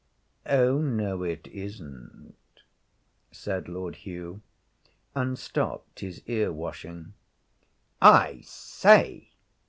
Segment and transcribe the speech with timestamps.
[0.47, 2.33] 'Oh, no, it isn't,'
[3.31, 4.41] said Lord Hugh,
[5.13, 7.13] and stopped his ear washing.
[8.01, 9.29] 'I say!'